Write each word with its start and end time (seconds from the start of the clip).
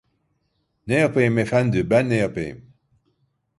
Ne 0.87 0.93
yapayım 0.99 1.37
efendi, 1.37 1.89
ben 1.89 2.09
ne 2.09 2.15
yapayım?" 2.15 2.73